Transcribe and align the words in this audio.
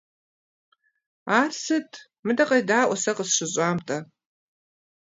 Ар 1.39 1.51
сыт! 1.63 1.91
Мыдэ 2.25 2.43
къедаӀуэ 2.49 2.95
сэ 3.03 3.11
къысщыщӀам-тӀэ. 3.17 3.97